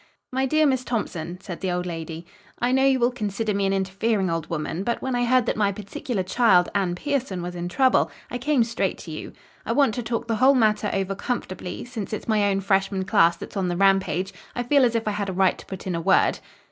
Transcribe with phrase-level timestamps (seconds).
[0.31, 2.25] "My dear Miss Thompson," said the old lady,
[2.57, 5.55] "I know you will consider me an interfering old woman, but when I heard that
[5.55, 9.31] my particular child, Anne Pierson, was in trouble, I came straight to you.
[9.63, 13.37] I want to talk the whole matter over comfortably; since it's my own freshman class
[13.37, 15.93] that's on the rampage, I feel as if I had a right to put in
[15.93, 16.39] a word."